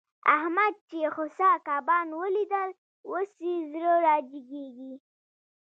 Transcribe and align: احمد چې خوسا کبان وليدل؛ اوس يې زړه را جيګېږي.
احمد 0.35 0.73
چې 0.89 0.99
خوسا 1.15 1.49
کبان 1.67 2.07
وليدل؛ 2.21 2.69
اوس 3.09 3.31
يې 3.45 3.55
زړه 3.71 3.93
را 4.05 4.15
جيګېږي. 4.29 4.93